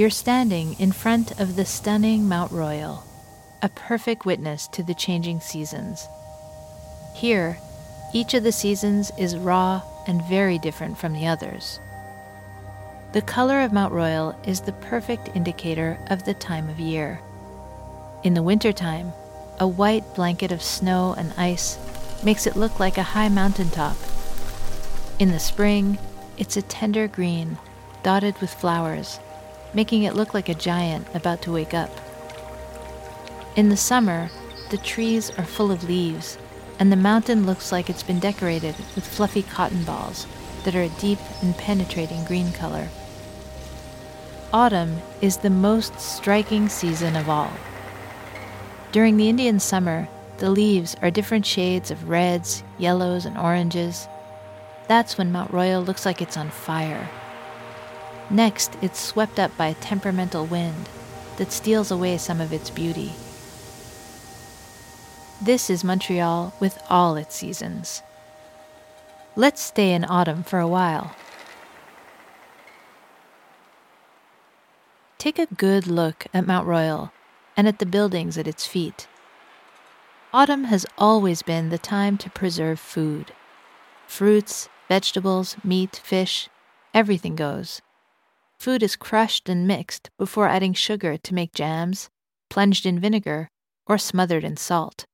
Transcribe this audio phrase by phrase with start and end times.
[0.00, 3.04] you're standing in front of the stunning Mount Royal,
[3.60, 6.08] a perfect witness to the changing seasons.
[7.14, 7.58] Here,
[8.14, 11.80] each of the seasons is raw and very different from the others.
[13.12, 17.20] The color of Mount Royal is the perfect indicator of the time of year.
[18.24, 19.12] In the wintertime,
[19.58, 21.78] a white blanket of snow and ice
[22.24, 23.98] makes it look like a high mountaintop.
[25.18, 25.98] In the spring,
[26.38, 27.58] it's a tender green,
[28.02, 29.20] dotted with flowers,
[29.74, 31.90] making it look like a giant about to wake up.
[33.56, 34.30] In the summer,
[34.70, 36.38] the trees are full of leaves,
[36.78, 40.26] and the mountain looks like it's been decorated with fluffy cotton balls
[40.64, 42.88] that are a deep and penetrating green color.
[44.52, 47.52] Autumn is the most striking season of all.
[48.92, 50.08] During the Indian summer,
[50.38, 54.08] the leaves are different shades of reds, yellows, and oranges.
[54.88, 57.08] That's when Mount Royal looks like it's on fire.
[58.30, 60.88] Next, it's swept up by a temperamental wind
[61.36, 63.12] that steals away some of its beauty.
[65.42, 68.02] This is Montreal with all its seasons.
[69.34, 71.16] Let's stay in autumn for a while.
[75.18, 77.12] Take a good look at Mount Royal
[77.56, 79.08] and at the buildings at its feet.
[80.32, 83.32] Autumn has always been the time to preserve food.
[84.06, 86.48] Fruits, vegetables, meat, fish,
[86.94, 87.82] everything goes.
[88.60, 92.10] Food is crushed and mixed before adding sugar to make jams,
[92.50, 93.48] plunged in vinegar,
[93.86, 95.06] or smothered in salt.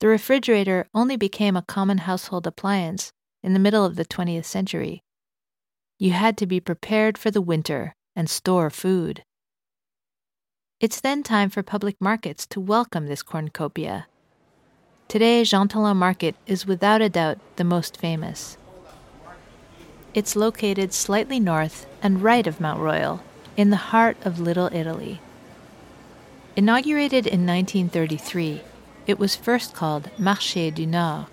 [0.00, 3.12] The refrigerator only became a common household appliance
[3.44, 5.04] in the middle of the 20th century.
[6.00, 9.22] You had to be prepared for the winter and store food.
[10.80, 14.08] It's then time for public markets to welcome this cornucopia.
[15.06, 18.56] Today, Jean Talon Market is without a doubt the most famous.
[20.14, 23.22] It's located slightly north and right of Mount Royal,
[23.56, 25.22] in the heart of Little Italy.
[26.54, 28.60] Inaugurated in 1933,
[29.06, 31.26] it was first called Marché du Nord,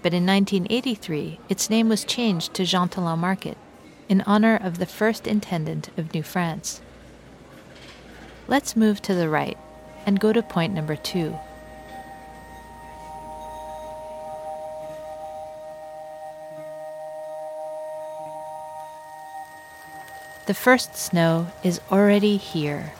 [0.00, 3.58] but in 1983 its name was changed to Talon Market
[4.08, 6.80] in honor of the first intendant of New France.
[8.46, 9.58] Let's move to the right
[10.06, 11.36] and go to point number two.
[20.46, 22.92] The first snow is already here.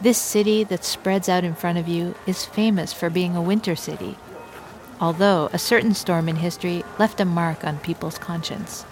[0.00, 3.74] This city that spreads out in front of you is famous for being a winter
[3.74, 4.16] city,
[5.00, 8.84] although a certain storm in history left a mark on people's conscience.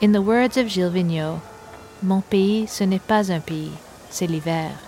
[0.00, 1.42] In the words of Gilles Vigneault,
[2.00, 3.76] Mon pays, ce n'est pas un pays,
[4.08, 4.78] c'est l'hiver.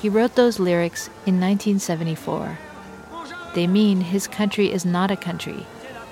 [0.00, 2.58] He wrote those lyrics in 1974.
[3.54, 5.66] They mean his country is not a country,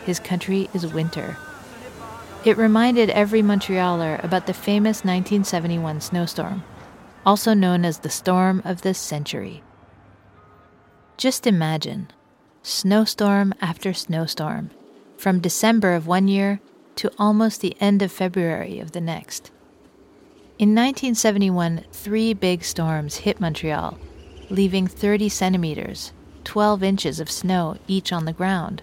[0.05, 1.39] his country is winter.
[2.45, 6.63] It reminded every Montrealer about the famous 1971 snowstorm,
[7.25, 9.63] also known as the storm of the century.
[11.17, 12.09] Just imagine
[12.63, 14.71] snowstorm after snowstorm,
[15.17, 16.61] from December of one year
[16.97, 19.51] to almost the end of February of the next.
[20.59, 23.99] In 1971, three big storms hit Montreal,
[24.49, 26.13] leaving 30 centimeters,
[26.45, 28.83] 12 inches of snow each on the ground.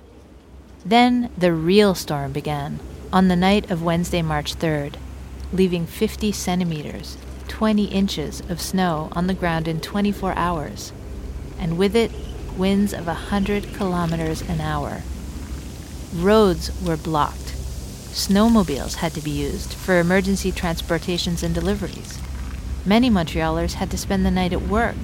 [0.86, 2.80] Then the real storm began
[3.14, 4.96] on the night of Wednesday, March 3rd,
[5.54, 7.16] leaving 50 centimeters,
[7.48, 10.92] 20 inches of snow on the ground in 24 hours,
[11.60, 12.12] and with it,
[12.58, 15.04] winds of 100 kilometers an hour.
[16.14, 17.54] Roads were blocked
[18.14, 22.20] Snowmobiles had to be used for emergency transportations and deliveries.
[22.86, 24.96] Many Montrealers had to spend the night at work.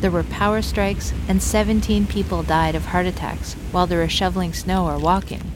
[0.00, 4.52] There were power strikes, and 17 people died of heart attacks while they were shoveling
[4.52, 5.51] snow or walking.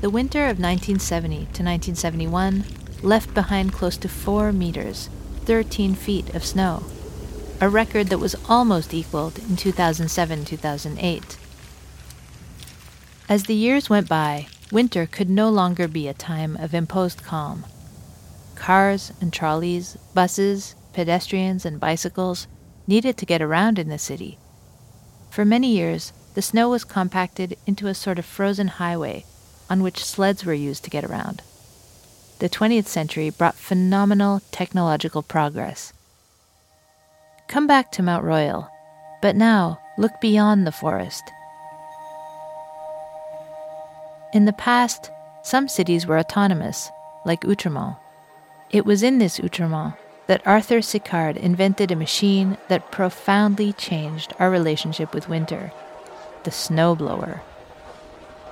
[0.00, 2.64] The winter of 1970 to 1971
[3.02, 5.10] left behind close to 4 meters,
[5.44, 6.84] 13 feet of snow,
[7.60, 11.38] a record that was almost equaled in 2007 2008.
[13.28, 17.66] As the years went by, winter could no longer be a time of imposed calm.
[18.54, 22.46] Cars and trolleys, buses, pedestrians, and bicycles
[22.86, 24.38] needed to get around in the city.
[25.28, 29.24] For many years, the snow was compacted into a sort of frozen highway
[29.70, 31.42] on which sleds were used to get around.
[32.38, 35.92] The 20th century brought phenomenal technological progress.
[37.48, 38.68] Come back to Mount Royal,
[39.22, 41.22] but now look beyond the forest
[44.32, 45.10] in the past,
[45.42, 46.90] some cities were autonomous,
[47.24, 47.96] like Outremont.
[48.70, 54.50] It was in this Outremont that Arthur Sicard invented a machine that profoundly changed our
[54.50, 55.72] relationship with winter
[56.44, 57.40] the snowblower.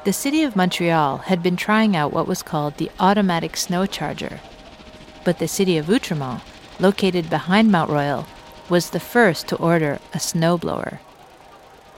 [0.06, 4.38] The city of Montreal had been trying out what was called the automatic snow charger.
[5.25, 6.43] But the city of Outremont,
[6.79, 8.25] located behind Mount Royal,
[8.69, 11.00] was the first to order a snowblower.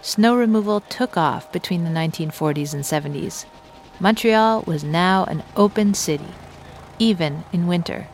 [0.01, 3.45] Snow removal took off between the 1940s and 70s.
[4.01, 6.33] Montreal was now an open city,
[6.99, 8.09] even in winter.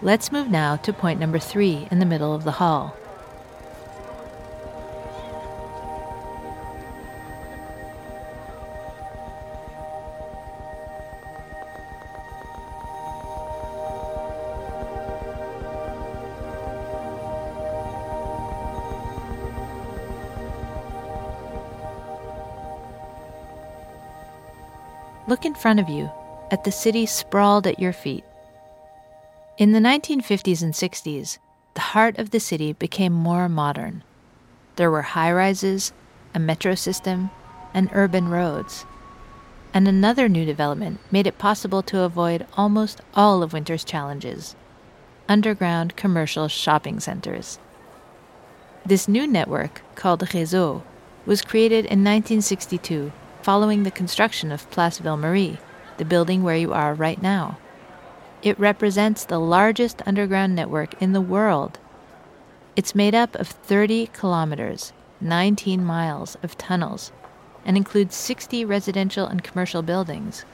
[0.00, 2.96] Let's move now to point number three in the middle of the hall.
[25.28, 26.10] Look in front of you
[26.52, 28.24] at the city sprawled at your feet.
[29.58, 31.38] In the 1950s and 60s,
[31.74, 34.04] the heart of the city became more modern.
[34.76, 35.92] There were high rises,
[36.34, 37.30] a metro system,
[37.74, 38.86] and urban roads.
[39.74, 44.54] And another new development made it possible to avoid almost all of winter's challenges
[45.28, 47.58] underground commercial shopping centers.
[48.84, 50.82] This new network, called Réseau,
[51.24, 53.10] was created in 1962
[53.46, 55.56] following the construction of Place Ville Marie,
[55.98, 57.56] the building where you are right now.
[58.42, 61.78] It represents the largest underground network in the world.
[62.74, 67.12] It's made up of 30 kilometers, 19 miles of tunnels,
[67.64, 70.44] and includes 60 residential and commercial buildings.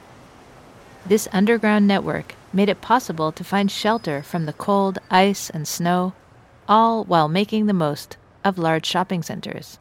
[1.03, 6.13] This underground network made it possible to find shelter from the cold, ice, and snow,
[6.69, 9.79] all while making the most of large shopping centers.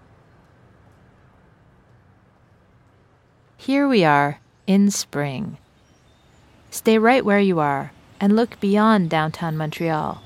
[3.64, 5.56] Here we are in spring.
[6.73, 10.20] Stay right where you are and look beyond downtown Montreal,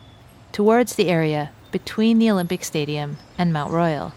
[0.52, 4.14] towards the area between the Olympic Stadium and Mount Royal.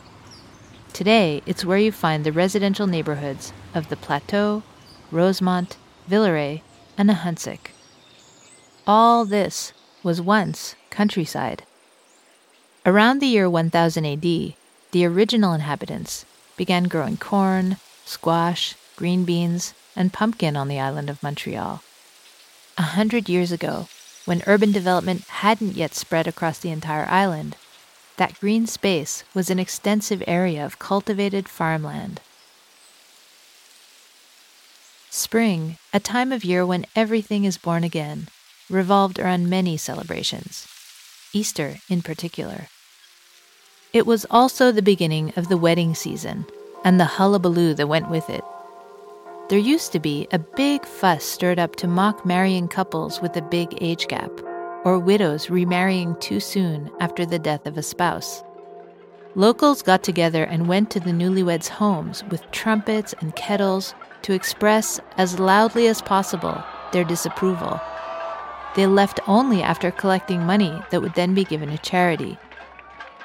[0.94, 4.64] Today, it's where you find the residential neighborhoods of the Plateau,
[5.12, 5.76] Rosemont,
[6.10, 6.62] Villeray,
[6.98, 7.72] and Ahuntsic.
[8.88, 11.64] All this was once countryside.
[12.86, 16.26] Around the year 1000 AD, the original inhabitants
[16.56, 17.76] began growing corn,
[18.06, 21.82] squash, green beans, and pumpkin on the island of Montreal.
[22.78, 23.88] A hundred years ago,
[24.26, 27.56] when urban development hadn't yet spread across the entire island,
[28.18, 32.20] that green space was an extensive area of cultivated farmland.
[35.10, 38.28] Spring, a time of year when everything is born again,
[38.70, 40.68] revolved around many celebrations,
[41.32, 42.68] Easter in particular.
[43.94, 46.46] It was also the beginning of the wedding season
[46.84, 48.44] and the hullabaloo that went with it.
[49.50, 53.42] There used to be a big fuss stirred up to mock marrying couples with a
[53.42, 54.30] big age gap,
[54.86, 58.44] or widows remarrying too soon after the death of a spouse.
[59.34, 65.00] Locals got together and went to the newlyweds' homes with trumpets and kettles to express
[65.18, 67.82] as loudly as possible their disapproval.
[68.76, 72.38] They left only after collecting money that would then be given to charity.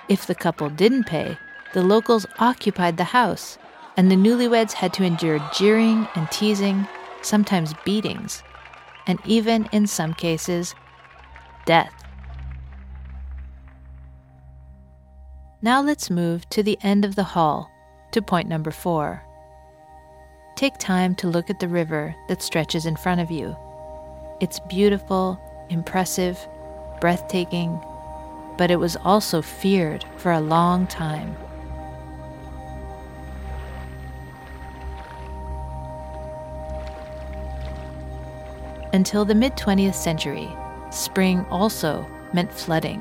[0.09, 1.37] If the couple didn't pay,
[1.75, 3.59] the locals occupied the house
[3.97, 6.87] and the newlyweds had to endure jeering and teasing,
[7.23, 8.43] sometimes beatings,
[9.07, 10.75] and even in some cases,
[11.65, 11.93] death.
[15.63, 17.71] Now let's move to the end of the hall,
[18.13, 19.23] to point number four.
[20.57, 23.57] Take time to look at the river that stretches in front of you.
[24.41, 26.39] It's beautiful, impressive,
[27.01, 27.81] breathtaking,
[28.59, 31.37] but it was also feared for a long time.
[38.95, 40.49] Until the mid 20th century,
[40.91, 43.01] spring also meant flooding.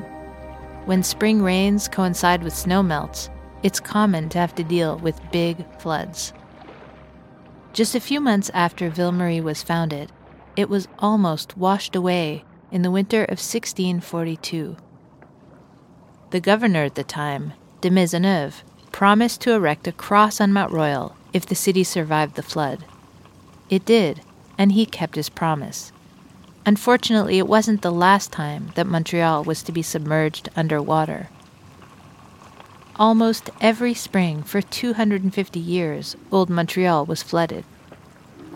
[0.85, 3.29] When spring rains coincide with snow melts,
[3.61, 6.33] it's common to have to deal with big floods.
[7.73, 10.11] Just a few months after Ville Marie was founded,
[10.55, 14.75] it was almost washed away in the winter of 1642.
[16.31, 21.15] The governor at the time, de Maisonneuve, promised to erect a cross on Mount Royal
[21.33, 22.83] if the city survived the flood.
[23.69, 24.21] It did,
[24.57, 25.91] and he kept his promise.
[26.65, 31.29] Unfortunately, it wasn't the last time that Montreal was to be submerged underwater.
[32.95, 37.65] Almost every spring for 250 years, Old Montreal was flooded.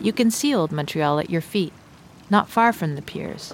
[0.00, 1.72] You can see Old Montreal at your feet,
[2.30, 3.52] not far from the piers.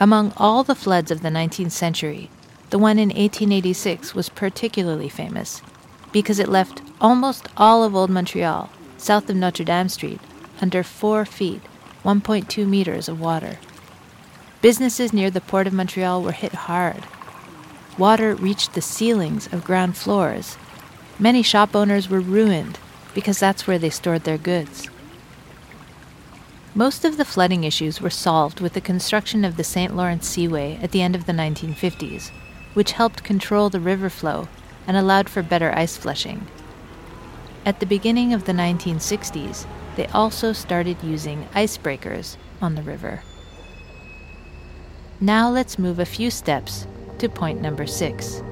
[0.00, 2.30] Among all the floods of the 19th century,
[2.70, 5.60] the one in 1886 was particularly famous
[6.12, 10.20] because it left almost all of Old Montreal, south of Notre Dame Street,
[10.62, 11.60] under four feet,
[12.04, 13.58] 1.2 meters of water.
[14.62, 17.02] Businesses near the port of Montreal were hit hard.
[17.98, 20.56] Water reached the ceilings of ground floors.
[21.18, 22.78] Many shop owners were ruined
[23.12, 24.88] because that's where they stored their goods.
[26.74, 29.94] Most of the flooding issues were solved with the construction of the St.
[29.94, 32.30] Lawrence Seaway at the end of the 1950s,
[32.72, 34.48] which helped control the river flow
[34.86, 36.46] and allowed for better ice flushing.
[37.66, 39.66] At the beginning of the 1960s,
[39.96, 43.22] they also started using icebreakers on the river.
[45.20, 46.86] Now let's move a few steps
[47.18, 48.42] to point number six.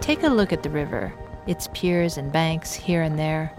[0.00, 1.12] Take a look at the river,
[1.46, 3.52] its piers and banks here and there.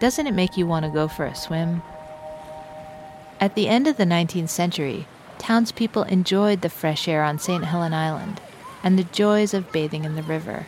[0.00, 1.82] Doesn't it make you want to go for a swim?
[3.40, 5.06] At the end of the 19th century,
[5.38, 7.64] townspeople enjoyed the fresh air on St.
[7.64, 8.40] Helen Island
[8.82, 10.66] and the joys of bathing in the river.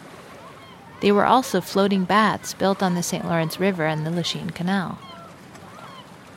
[1.01, 3.25] They were also floating baths built on the St.
[3.25, 4.99] Lawrence River and the Lachine Canal.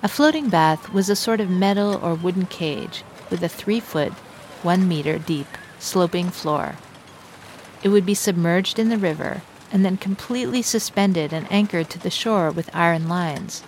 [0.02, 4.12] A floating bath was a sort of metal or wooden cage with a three foot,
[4.62, 5.48] one meter deep,
[5.80, 6.76] sloping floor.
[7.84, 12.10] It would be submerged in the river and then completely suspended and anchored to the
[12.10, 13.64] shore with iron lines.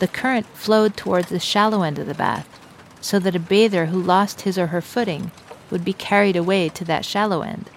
[0.00, 2.48] The current flowed towards the shallow end of the bath,
[3.04, 5.30] so that a bather who lost his or her footing
[5.70, 7.68] would be carried away to that shallow end.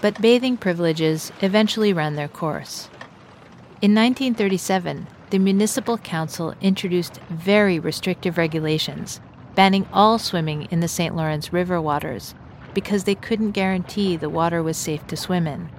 [0.00, 2.88] But bathing privileges eventually ran their course.
[3.80, 9.20] In 1937, the Municipal Council introduced very restrictive regulations
[9.54, 11.14] banning all swimming in the St.
[11.14, 12.34] Lawrence River waters
[12.74, 15.70] because they couldn't guarantee the water was safe to swim in.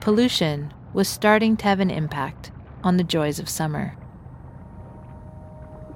[0.00, 2.50] Pollution was starting to have an impact
[2.82, 3.96] on the joys of summer.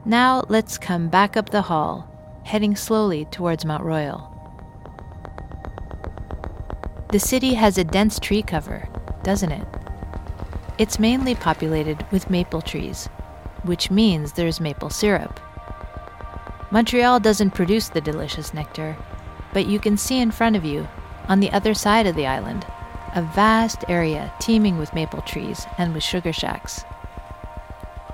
[0.09, 2.09] Now let's come back up the hall,
[2.43, 4.33] heading slowly towards Mount Royal.
[7.12, 8.88] The city has a dense tree cover,
[9.23, 9.69] doesn't it?
[10.79, 13.09] It's mainly populated with maple trees,
[13.65, 15.41] which means there's maple syrup.
[16.71, 18.97] Montreal doesn't produce the delicious nectar,
[19.53, 20.88] but you can see in front of you,
[21.29, 22.65] on the other side of the island,
[23.15, 26.83] a vast area teeming with maple trees and with sugar shacks.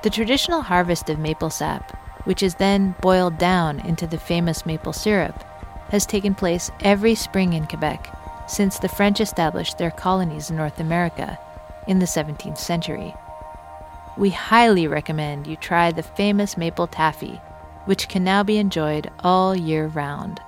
[0.05, 1.97] The traditional harvest of maple sap,
[2.27, 5.43] which is then boiled down into the famous maple syrup,
[5.89, 8.15] has taken place every spring in Quebec
[8.47, 11.39] since the French established their colonies in North America
[11.89, 13.15] in the 17th century.
[14.19, 17.41] We highly recommend you try the famous maple taffy,
[17.87, 20.39] which can now be enjoyed all year round.